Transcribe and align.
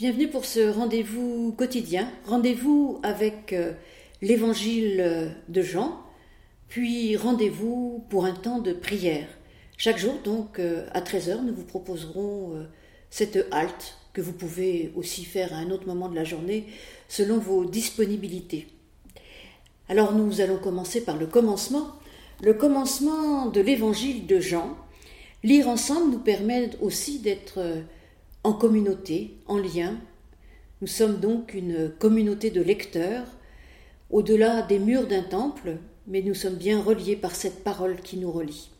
Bienvenue 0.00 0.28
pour 0.28 0.46
ce 0.46 0.70
rendez-vous 0.70 1.52
quotidien, 1.52 2.10
rendez-vous 2.24 3.00
avec 3.02 3.52
euh, 3.52 3.74
l'évangile 4.22 5.30
de 5.48 5.60
Jean, 5.60 6.00
puis 6.68 7.18
rendez-vous 7.18 8.02
pour 8.08 8.24
un 8.24 8.32
temps 8.32 8.60
de 8.60 8.72
prière. 8.72 9.26
Chaque 9.76 9.98
jour, 9.98 10.14
donc, 10.24 10.58
euh, 10.58 10.86
à 10.94 11.02
13h, 11.02 11.44
nous 11.44 11.54
vous 11.54 11.66
proposerons 11.66 12.54
euh, 12.54 12.64
cette 13.10 13.46
halte 13.50 13.98
que 14.14 14.22
vous 14.22 14.32
pouvez 14.32 14.90
aussi 14.96 15.26
faire 15.26 15.52
à 15.52 15.56
un 15.56 15.70
autre 15.70 15.86
moment 15.86 16.08
de 16.08 16.16
la 16.16 16.24
journée 16.24 16.64
selon 17.06 17.36
vos 17.36 17.66
disponibilités. 17.66 18.68
Alors 19.90 20.14
nous 20.14 20.40
allons 20.40 20.56
commencer 20.56 21.04
par 21.04 21.18
le 21.18 21.26
commencement. 21.26 21.88
Le 22.40 22.54
commencement 22.54 23.50
de 23.50 23.60
l'évangile 23.60 24.26
de 24.26 24.40
Jean. 24.40 24.78
Lire 25.44 25.68
ensemble 25.68 26.12
nous 26.12 26.20
permet 26.20 26.70
aussi 26.80 27.18
d'être 27.18 27.60
en 28.42 28.52
communauté, 28.52 29.34
en 29.46 29.58
lien. 29.58 29.98
Nous 30.80 30.86
sommes 30.86 31.20
donc 31.20 31.54
une 31.54 31.90
communauté 31.98 32.50
de 32.50 32.62
lecteurs, 32.62 33.26
au-delà 34.10 34.62
des 34.62 34.78
murs 34.78 35.06
d'un 35.06 35.22
temple, 35.22 35.76
mais 36.06 36.22
nous 36.22 36.34
sommes 36.34 36.56
bien 36.56 36.82
reliés 36.82 37.16
par 37.16 37.34
cette 37.34 37.62
parole 37.62 38.00
qui 38.00 38.16
nous 38.16 38.32
relie. 38.32 38.70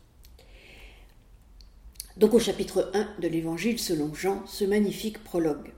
Donc 2.17 2.35
au 2.35 2.39
chapitre 2.39 2.91
1 2.95 3.21
de 3.21 3.29
l'Évangile 3.29 3.79
selon 3.79 4.15
Jean, 4.15 4.45
ce 4.47 4.65
magnifique 4.65 5.23
prologue. 5.23 5.73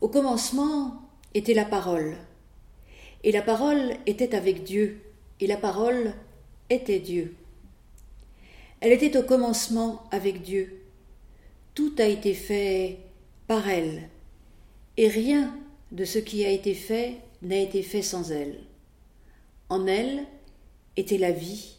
Au 0.00 0.08
commencement 0.08 1.02
était 1.34 1.54
la 1.54 1.64
parole, 1.64 2.16
et 3.22 3.32
la 3.32 3.42
parole 3.42 3.94
était 4.06 4.34
avec 4.34 4.64
Dieu, 4.64 5.00
et 5.40 5.46
la 5.46 5.56
parole 5.56 6.14
était 6.70 6.98
Dieu. 6.98 7.34
Elle 8.80 8.92
était 8.92 9.16
au 9.16 9.22
commencement 9.22 10.04
avec 10.10 10.42
Dieu. 10.42 10.83
Tout 11.74 11.94
a 11.98 12.04
été 12.04 12.34
fait 12.34 12.98
par 13.48 13.68
elle, 13.68 14.08
et 14.96 15.08
rien 15.08 15.58
de 15.90 16.04
ce 16.04 16.20
qui 16.20 16.44
a 16.44 16.50
été 16.50 16.72
fait 16.72 17.16
n'a 17.42 17.58
été 17.58 17.82
fait 17.82 18.02
sans 18.02 18.30
elle. 18.30 18.60
En 19.68 19.86
elle 19.88 20.24
était 20.96 21.18
la 21.18 21.32
vie, 21.32 21.76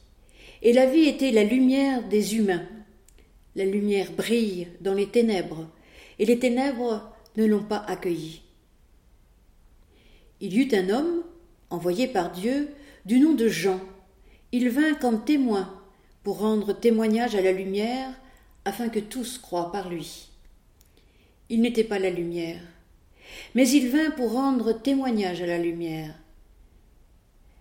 et 0.61 0.73
la 0.73 0.85
vie 0.85 1.05
était 1.05 1.31
la 1.31 1.45
lumière 1.45 2.05
des 2.09 2.35
humains. 2.35 2.67
La 3.55 3.63
lumière 3.63 4.11
brille 4.11 4.67
dans 4.81 4.93
les 4.93 5.07
ténèbres, 5.07 5.65
et 6.19 6.25
les 6.25 6.39
ténèbres 6.39 7.09
ne 7.37 7.45
l'ont 7.45 7.63
pas 7.63 7.83
accueillie. 7.87 8.41
Il 10.41 10.53
y 10.53 10.59
eut 10.59 10.75
un 10.75 10.89
homme, 10.89 11.23
envoyé 11.69 12.07
par 12.07 12.31
Dieu, 12.31 12.69
du 13.05 13.19
nom 13.19 13.33
de 13.33 13.47
Jean. 13.47 13.79
Il 14.51 14.69
vint 14.69 14.93
comme 14.95 15.23
témoin 15.23 15.73
pour 16.23 16.39
rendre 16.39 16.73
témoignage 16.73 17.35
à 17.35 17.41
la 17.41 17.53
lumière 17.53 18.11
afin 18.65 18.89
que 18.89 18.99
tous 18.99 19.37
croient 19.37 19.71
par 19.71 19.89
lui. 19.89 20.27
Il 21.49 21.61
n'était 21.61 21.83
pas 21.83 21.99
la 21.99 22.09
lumière, 22.09 22.61
mais 23.53 23.69
il 23.69 23.89
vint 23.89 24.11
pour 24.11 24.33
rendre 24.33 24.73
témoignage 24.73 25.41
à 25.41 25.45
la 25.45 25.59
lumière. 25.59 26.13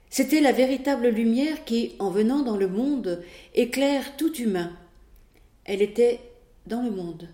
C'était 0.09 0.41
la 0.41 0.53
véritable 0.53 1.09
lumière 1.09 1.65
qui, 1.65 1.93
en 1.99 2.09
venant 2.09 2.43
dans 2.43 2.57
le 2.57 2.69
monde, 2.69 3.23
éclaire 3.55 4.17
tout 4.17 4.35
humain. 4.37 4.73
Elle 5.65 5.83
était 5.83 6.21
dans 6.67 6.83
le 6.83 6.91
monde. 6.91 7.29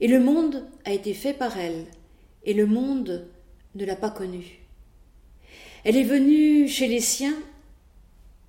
Et 0.00 0.08
le 0.08 0.20
monde 0.20 0.66
a 0.84 0.92
été 0.92 1.14
fait 1.14 1.32
par 1.32 1.56
elle, 1.58 1.86
et 2.44 2.54
le 2.54 2.66
monde 2.66 3.26
ne 3.74 3.84
l'a 3.84 3.96
pas 3.96 4.10
connue. 4.10 4.60
Elle 5.84 5.96
est 5.96 6.04
venue 6.04 6.68
chez 6.68 6.86
les 6.86 7.00
siens, 7.00 7.36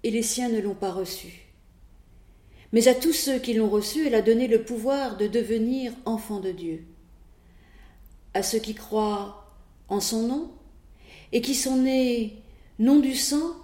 et 0.04 0.12
les 0.12 0.24
siens 0.24 0.50
ne 0.50 0.60
l'ont 0.60 0.76
pas 0.76 0.92
reçue. 0.92 1.47
Mais 2.74 2.88
à 2.88 2.96
tous 2.96 3.14
ceux 3.14 3.40
qui 3.40 3.54
l'ont 3.54 3.70
reçu, 3.70 4.06
elle 4.06 4.16
a 4.16 4.22
donné 4.22 4.48
le 4.48 4.64
pouvoir 4.64 5.18
de 5.18 5.28
devenir 5.28 5.94
enfants 6.06 6.40
de 6.40 6.52
Dieu. 6.52 6.84
À 8.34 8.44
ceux 8.44 8.60
qui 8.60 8.76
croient 8.76 9.46
en 9.88 10.00
son 10.00 10.28
nom 10.28 10.52
et 11.32 11.42
qui 11.42 11.56
sont 11.56 11.78
nés 11.78 12.42
non 12.80 13.00
du 13.00 13.16
sang, 13.16 13.56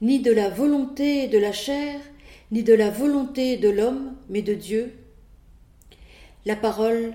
ni 0.00 0.20
de 0.20 0.32
la 0.32 0.48
volonté 0.48 1.28
de 1.28 1.38
la 1.38 1.52
chair, 1.52 2.00
ni 2.50 2.62
de 2.62 2.74
la 2.74 2.90
volonté 2.90 3.56
de 3.56 3.68
l'homme, 3.68 4.16
mais 4.28 4.42
de 4.42 4.54
Dieu. 4.54 4.94
La 6.46 6.56
parole 6.56 7.14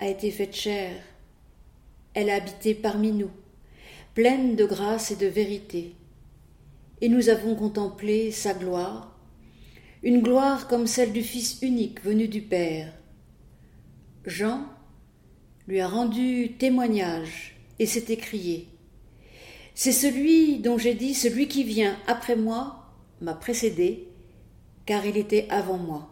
a 0.00 0.08
été 0.08 0.30
faite 0.30 0.54
chair, 0.54 0.92
elle 2.14 2.30
a 2.30 2.34
habité 2.34 2.74
parmi 2.74 3.12
nous, 3.12 3.30
pleine 4.14 4.56
de 4.56 4.64
grâce 4.64 5.10
et 5.10 5.16
de 5.16 5.26
vérité, 5.26 5.94
et 7.00 7.08
nous 7.08 7.28
avons 7.28 7.54
contemplé 7.54 8.30
sa 8.30 8.54
gloire, 8.54 9.13
une 10.04 10.20
gloire 10.20 10.68
comme 10.68 10.86
celle 10.86 11.12
du 11.14 11.22
Fils 11.22 11.62
unique 11.62 12.04
venu 12.04 12.28
du 12.28 12.42
Père. 12.42 12.92
Jean 14.26 14.66
lui 15.66 15.80
a 15.80 15.88
rendu 15.88 16.52
témoignage 16.58 17.56
et 17.78 17.86
s'est 17.86 18.12
écrié 18.12 18.68
C'est 19.74 19.92
celui 19.92 20.58
dont 20.58 20.76
j'ai 20.76 20.92
dit 20.92 21.14
Celui 21.14 21.48
qui 21.48 21.64
vient 21.64 21.96
après 22.06 22.36
moi 22.36 22.84
m'a 23.22 23.32
précédé, 23.32 24.06
car 24.84 25.06
il 25.06 25.16
était 25.16 25.46
avant 25.48 25.78
moi. 25.78 26.10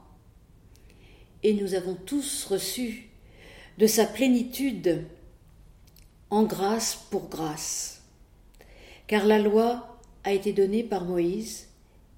Et 1.42 1.52
nous 1.52 1.74
avons 1.74 1.94
tous 1.94 2.46
reçu 2.46 3.10
de 3.76 3.86
sa 3.86 4.06
plénitude 4.06 5.04
en 6.30 6.44
grâce 6.44 6.94
pour 7.10 7.28
grâce. 7.28 8.00
Car 9.06 9.26
la 9.26 9.38
loi 9.38 10.00
a 10.24 10.32
été 10.32 10.54
donnée 10.54 10.82
par 10.82 11.04
Moïse, 11.04 11.68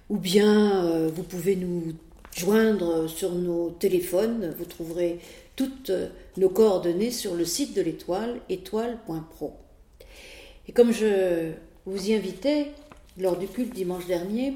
ou 0.08 0.16
bien 0.18 0.84
euh, 0.84 1.10
vous 1.12 1.22
pouvez 1.22 1.56
nous 1.56 1.94
joindre 2.36 3.08
sur 3.08 3.32
nos 3.32 3.70
téléphones. 3.70 4.54
Vous 4.58 4.66
trouverez 4.66 5.20
toutes 5.56 5.90
nos 6.36 6.48
coordonnées 6.48 7.10
sur 7.10 7.34
le 7.34 7.44
site 7.44 7.74
de 7.74 7.82
l'étoile, 7.82 8.40
étoile.pro. 8.48 9.54
Et 10.68 10.72
comme 10.72 10.92
je 10.92 11.50
vous 11.86 12.08
y 12.08 12.14
invitais 12.14 12.68
lors 13.18 13.36
du 13.36 13.48
culte 13.48 13.74
dimanche 13.74 14.06
dernier, 14.06 14.54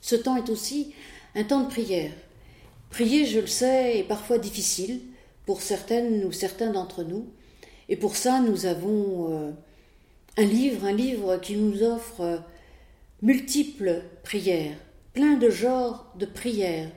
ce 0.00 0.16
temps 0.16 0.36
est 0.36 0.50
aussi 0.50 0.94
un 1.34 1.44
temps 1.44 1.62
de 1.62 1.68
prière. 1.68 2.12
Prier, 2.90 3.26
je 3.26 3.40
le 3.40 3.46
sais, 3.46 3.98
est 3.98 4.04
parfois 4.04 4.38
difficile 4.38 5.00
pour 5.44 5.60
certaines 5.60 6.24
ou 6.24 6.32
certains 6.32 6.72
d'entre 6.72 7.02
nous, 7.02 7.26
et 7.88 7.96
pour 7.96 8.16
ça, 8.16 8.40
nous 8.40 8.66
avons 8.66 9.32
euh, 9.32 9.50
un 10.36 10.44
livre, 10.44 10.84
un 10.84 10.92
livre 10.92 11.36
qui 11.38 11.56
nous 11.56 11.82
offre 11.82 12.20
euh, 12.20 12.38
multiples 13.22 14.02
prières, 14.22 14.76
plein 15.12 15.36
de 15.36 15.50
genres 15.50 16.12
de 16.18 16.26
prières, 16.26 16.90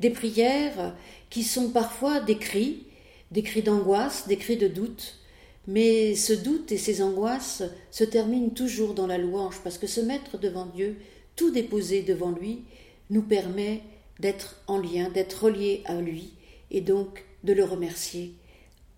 des 0.00 0.10
prières 0.10 0.94
qui 1.30 1.42
sont 1.42 1.70
parfois 1.70 2.20
des 2.20 2.36
cris, 2.36 2.84
des 3.30 3.42
cris 3.42 3.62
d'angoisse, 3.62 4.28
des 4.28 4.36
cris 4.36 4.56
de 4.56 4.68
doute, 4.68 5.18
mais 5.66 6.14
ce 6.14 6.34
doute 6.34 6.72
et 6.72 6.78
ces 6.78 7.02
angoisses 7.02 7.62
se 7.90 8.04
terminent 8.04 8.50
toujours 8.50 8.94
dans 8.94 9.06
la 9.06 9.18
louange, 9.18 9.60
parce 9.64 9.78
que 9.78 9.86
se 9.86 10.00
mettre 10.00 10.38
devant 10.38 10.66
Dieu, 10.66 10.96
tout 11.36 11.50
déposer 11.50 12.02
devant 12.02 12.30
lui, 12.30 12.64
nous 13.10 13.22
permet 13.22 13.80
d'être 14.20 14.60
en 14.66 14.78
lien, 14.78 15.08
d'être 15.08 15.44
relié 15.44 15.82
à 15.86 15.94
lui, 15.94 16.34
et 16.70 16.80
donc 16.80 17.24
de 17.44 17.52
le 17.52 17.64
remercier 17.64 18.34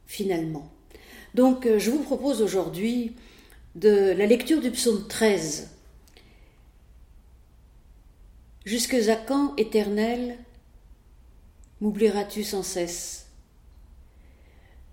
finalement. 0.06 0.70
Donc 1.36 1.66
euh, 1.66 1.78
je 1.78 1.90
vous 1.90 2.02
propose 2.02 2.40
aujourd'hui 2.40 3.14
de 3.74 4.14
la 4.16 4.24
lecture 4.24 4.62
du 4.62 4.70
psaume 4.70 5.06
13. 5.06 5.68
Jusque 8.64 8.94
à 8.94 9.16
quand, 9.16 9.54
éternel, 9.58 10.38
m'oublieras-tu 11.82 12.42
sans 12.42 12.62
cesse? 12.62 13.26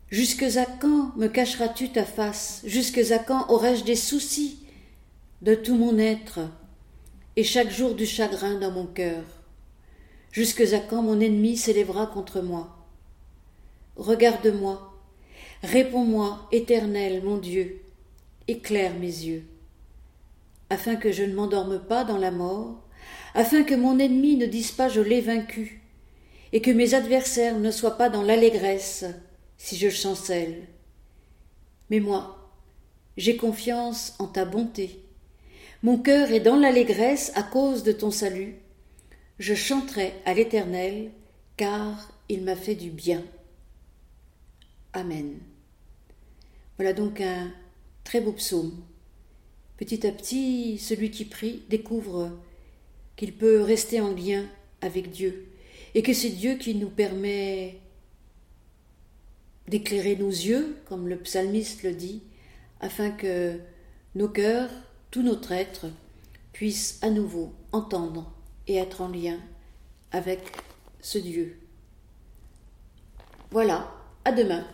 Jusque 0.10 0.44
à 0.44 0.66
quand 0.66 1.16
me 1.16 1.28
cacheras-tu 1.28 1.94
ta 1.94 2.04
face? 2.04 2.62
Jusque 2.66 2.98
à 2.98 3.20
quand 3.20 3.50
aurai-je 3.50 3.86
des 3.86 3.96
soucis 3.96 4.60
de 5.44 5.56
tout 5.56 5.76
mon 5.76 5.98
être 5.98 6.42
et 7.38 7.46
chaque 7.46 7.72
jour 7.72 7.96
du 7.96 8.06
chagrin 8.06 8.60
dans 8.60 8.72
mon 8.72 8.86
cœur? 8.86 9.24
Jusque 10.34 10.60
à 10.74 10.80
quand 10.80 11.04
mon 11.04 11.22
ennemi 11.22 11.56
s'élèvera 11.56 12.06
contre 12.08 12.42
moi? 12.42 12.86
Regarde-moi, 13.96 14.93
Réponds-moi, 15.64 16.50
Éternel, 16.52 17.24
mon 17.24 17.38
Dieu, 17.38 17.82
éclaire 18.50 18.94
mes 18.96 19.08
yeux, 19.08 19.46
afin 20.70 20.98
que 20.98 21.14
je 21.14 21.24
ne 21.24 21.34
m'endorme 21.34 21.80
pas 21.80 22.04
dans 22.04 22.18
la 22.18 22.32
mort, 22.32 22.84
afin 23.34 23.64
que 23.64 23.74
mon 23.74 23.98
ennemi 23.98 24.36
ne 24.36 24.46
dise 24.46 24.74
pas 24.74 24.90
je 24.90 25.00
l'ai 25.00 25.22
vaincu, 25.22 25.82
et 26.52 26.62
que 26.62 26.70
mes 26.70 26.96
adversaires 26.96 27.60
ne 27.60 27.72
soient 27.72 27.98
pas 27.98 28.10
dans 28.10 28.24
l'allégresse 28.24 29.06
si 29.58 29.78
je 29.78 29.90
chancelle. 29.90 30.68
Mais 31.90 32.02
moi, 32.02 32.52
j'ai 33.16 33.38
confiance 33.38 34.16
en 34.20 34.28
ta 34.28 34.44
bonté. 34.44 35.00
Mon 35.82 35.98
cœur 35.98 36.32
est 36.32 36.42
dans 36.42 36.58
l'allégresse 36.58 37.32
à 37.36 37.44
cause 37.44 37.84
de 37.84 37.94
ton 37.94 38.12
salut. 38.12 38.56
Je 39.40 39.54
chanterai 39.54 40.14
à 40.26 40.34
l'Éternel, 40.34 41.12
car 41.56 42.12
il 42.28 42.44
m'a 42.44 42.58
fait 42.58 42.76
du 42.76 42.90
bien. 42.90 43.24
Amen. 44.92 45.40
Voilà 46.84 47.00
donc 47.00 47.22
un 47.22 47.50
très 48.04 48.20
beau 48.20 48.34
psaume. 48.34 48.74
Petit 49.78 50.06
à 50.06 50.12
petit, 50.12 50.78
celui 50.78 51.12
qui 51.12 51.24
prie 51.24 51.64
découvre 51.70 52.38
qu'il 53.16 53.32
peut 53.32 53.62
rester 53.62 54.02
en 54.02 54.14
lien 54.14 54.46
avec 54.82 55.10
Dieu 55.10 55.48
et 55.96 56.04
que 56.04 56.12
c'est 56.12 56.32
Dieu 56.32 56.56
qui 56.56 56.76
nous 56.76 56.90
permet 56.90 57.80
d'éclairer 59.70 60.18
nos 60.18 60.28
yeux, 60.28 60.76
comme 60.84 61.08
le 61.08 61.16
psalmiste 61.20 61.84
le 61.84 61.94
dit, 61.94 62.22
afin 62.82 63.12
que 63.12 63.58
nos 64.16 64.28
cœurs, 64.28 64.70
tout 65.10 65.24
notre 65.24 65.54
être, 65.54 65.86
puissent 66.52 67.00
à 67.02 67.10
nouveau 67.10 67.54
entendre 67.72 68.30
et 68.68 68.76
être 68.76 69.00
en 69.00 69.08
lien 69.08 69.40
avec 70.12 70.42
ce 71.00 71.18
Dieu. 71.18 71.58
Voilà, 73.52 73.90
à 74.26 74.34
demain. 74.34 74.68